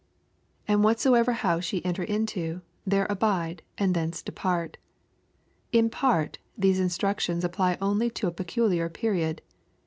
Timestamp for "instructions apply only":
6.79-8.09